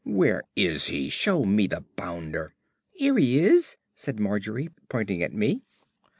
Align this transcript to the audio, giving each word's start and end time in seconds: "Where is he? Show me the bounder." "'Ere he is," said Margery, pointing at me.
"Where 0.03 0.41
is 0.55 0.87
he? 0.87 1.09
Show 1.11 1.45
me 1.45 1.67
the 1.67 1.85
bounder." 1.95 2.55
"'Ere 2.99 3.19
he 3.19 3.37
is," 3.37 3.77
said 3.93 4.19
Margery, 4.19 4.69
pointing 4.89 5.21
at 5.21 5.31
me. 5.31 5.61